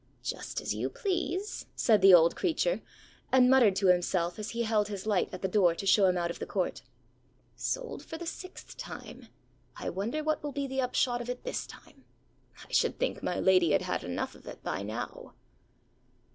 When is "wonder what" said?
9.91-10.41